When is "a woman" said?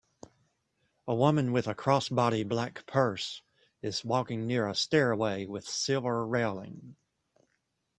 1.07-1.51